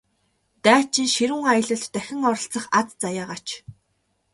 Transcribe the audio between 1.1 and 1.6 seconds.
ширүүн